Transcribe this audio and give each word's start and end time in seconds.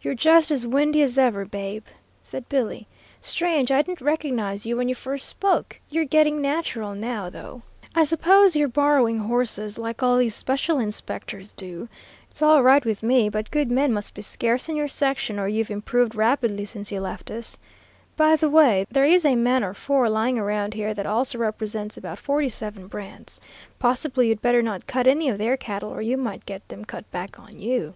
"You're 0.00 0.14
just 0.14 0.50
as 0.50 0.66
windy 0.66 1.02
as 1.02 1.18
ever, 1.18 1.44
Babe," 1.44 1.84
said 2.22 2.48
Billy. 2.48 2.88
"Strange 3.20 3.70
I 3.70 3.82
didn't 3.82 4.00
recognize 4.00 4.64
you 4.64 4.78
when 4.78 4.88
you 4.88 4.94
first 4.94 5.28
spoke. 5.28 5.78
You're 5.90 6.06
getting 6.06 6.40
natural 6.40 6.94
now, 6.94 7.28
though. 7.28 7.60
I 7.94 8.04
suppose 8.04 8.56
you're 8.56 8.66
borrowing 8.66 9.18
horses, 9.18 9.76
like 9.78 10.02
all 10.02 10.16
these 10.16 10.34
special 10.34 10.78
inspectors 10.78 11.52
do. 11.52 11.86
It's 12.30 12.40
all 12.40 12.62
right 12.62 12.82
with 12.82 13.02
me, 13.02 13.28
but 13.28 13.50
good 13.50 13.70
men 13.70 13.92
must 13.92 14.14
be 14.14 14.22
scarce 14.22 14.70
in 14.70 14.76
your 14.76 14.88
section 14.88 15.38
or 15.38 15.48
you've 15.48 15.70
improved 15.70 16.14
rapidly 16.14 16.64
since 16.64 16.90
you 16.90 17.00
left 17.00 17.30
us. 17.30 17.58
By 18.16 18.36
the 18.36 18.48
way, 18.48 18.86
there 18.90 19.04
is 19.04 19.26
a 19.26 19.36
man 19.36 19.62
or 19.64 19.74
four 19.74 20.08
lying 20.08 20.38
around 20.38 20.72
here 20.72 20.94
that 20.94 21.04
also 21.04 21.36
represents 21.36 21.98
about 21.98 22.18
forty 22.18 22.48
seven 22.48 22.86
brands. 22.86 23.38
Possibly 23.78 24.28
you'd 24.28 24.40
better 24.40 24.62
not 24.62 24.86
cut 24.86 25.06
any 25.06 25.28
of 25.28 25.36
their 25.36 25.58
cattle 25.58 25.90
or 25.90 26.00
you 26.00 26.16
might 26.16 26.46
get 26.46 26.66
them 26.68 26.86
cut 26.86 27.10
back 27.10 27.38
on 27.38 27.58
you." 27.58 27.92